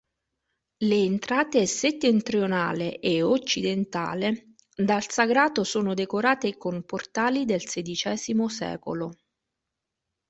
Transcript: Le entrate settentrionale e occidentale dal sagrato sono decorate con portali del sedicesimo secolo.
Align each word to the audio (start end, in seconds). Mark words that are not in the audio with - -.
Le 0.79 0.95
entrate 0.95 1.67
settentrionale 1.67 2.97
e 2.97 3.21
occidentale 3.21 4.55
dal 4.75 5.07
sagrato 5.07 5.63
sono 5.63 5.93
decorate 5.93 6.57
con 6.57 6.81
portali 6.83 7.45
del 7.45 7.63
sedicesimo 7.67 8.49
secolo. 8.49 9.13